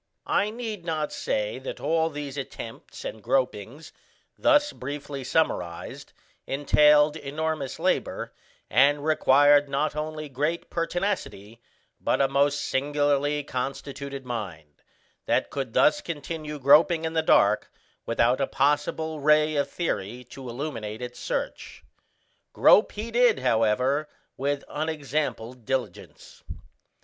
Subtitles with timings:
[0.25, 3.91] ]I need not say that all these attempts and gropings,
[4.35, 6.11] thus briefly summarized,
[6.47, 8.33] entailed enormous labour,
[8.67, 11.61] and required not only great pertinacity,
[11.99, 14.81] but a most singularly constituted mind,
[15.27, 17.71] that could thus continue groping in the dark
[18.03, 21.83] without a possible ray of theory to illuminate its search.
[22.53, 26.43] Grope he did, however, with unexampled diligence.